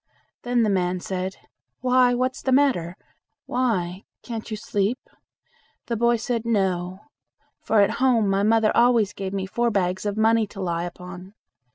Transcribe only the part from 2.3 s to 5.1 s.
the matter? why, can't you sleep?"